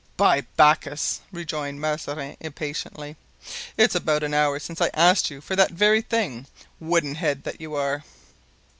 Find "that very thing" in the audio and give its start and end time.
5.55-6.47